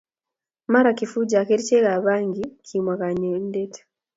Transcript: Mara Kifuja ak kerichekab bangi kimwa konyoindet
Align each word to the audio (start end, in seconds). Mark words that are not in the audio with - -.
Mara 0.71 0.91
Kifuja 0.99 1.37
ak 1.41 1.47
kerichekab 1.49 2.03
bangi 2.05 2.43
kimwa 2.67 2.93
konyoindet 2.99 3.73